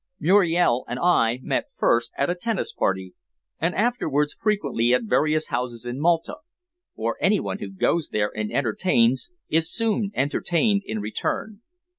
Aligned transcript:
"Muriel 0.19 0.83
and 0.87 0.97
I 0.99 1.37
met 1.43 1.71
first 1.77 2.11
at 2.17 2.27
a 2.31 2.33
tennis 2.33 2.73
party, 2.73 3.13
and 3.59 3.75
afterwards 3.75 4.33
frequently 4.33 4.95
at 4.95 5.03
various 5.03 5.49
houses 5.49 5.85
in 5.85 5.99
Malta, 5.99 6.37
for 6.95 7.17
anyone 7.21 7.59
who 7.59 7.69
goes 7.69 8.09
there 8.09 8.31
and 8.35 8.51
entertains 8.51 9.29
is 9.47 9.71
soon 9.71 10.09
entertained 10.15 10.81
in 10.87 11.01
return. 11.01 11.61